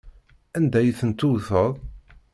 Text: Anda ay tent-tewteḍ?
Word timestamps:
Anda 0.57 0.77
ay 0.81 0.89
tent-tewteḍ? 0.99 1.73